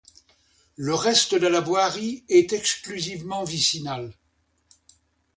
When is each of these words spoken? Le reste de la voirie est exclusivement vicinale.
Le 0.77 0.95
reste 0.95 1.35
de 1.35 1.45
la 1.45 1.59
voirie 1.59 2.25
est 2.27 2.53
exclusivement 2.53 3.43
vicinale. 3.43 4.15